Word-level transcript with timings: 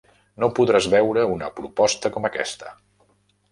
No 0.43 0.47
podràs 0.59 0.87
veure 0.93 1.27
una 1.35 1.51
proposta 1.61 2.13
com 2.17 2.27
aquesta. 2.33 2.75